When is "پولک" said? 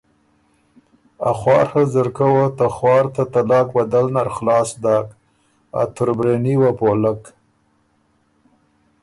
6.79-7.21